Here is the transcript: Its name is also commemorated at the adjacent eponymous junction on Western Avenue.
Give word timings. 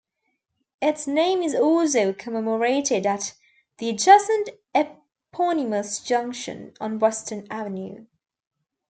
Its 0.81 1.05
name 1.05 1.43
is 1.43 1.53
also 1.53 2.11
commemorated 2.11 3.05
at 3.05 3.35
the 3.77 3.87
adjacent 3.87 4.49
eponymous 4.73 5.99
junction 5.99 6.73
on 6.81 6.97
Western 6.97 7.45
Avenue. 7.51 8.07